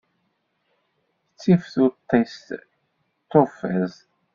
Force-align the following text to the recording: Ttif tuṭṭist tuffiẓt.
Ttif 1.33 1.63
tuṭṭist 1.73 2.47
tuffiẓt. 3.29 3.95